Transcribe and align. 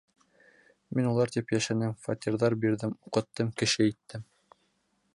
Мин 0.99 1.09
улар 1.09 1.33
тип 1.35 1.53
йәшәнем, 1.57 1.93
фатирҙар 2.07 2.57
бирҙем, 2.65 2.99
уҡыттым, 3.11 3.53
кеше 3.63 3.91
иттем. 3.93 4.29